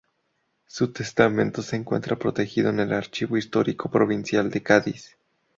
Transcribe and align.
Su 0.65 0.91
testamento 0.91 1.61
se 1.61 1.75
encuentra 1.75 2.15
protegido 2.15 2.71
en 2.71 2.79
el 2.79 2.91
Archivo 2.91 3.37
Histórico 3.37 3.91
Provincial 3.91 4.49
de 4.49 4.63
Cádiz. 4.63 5.15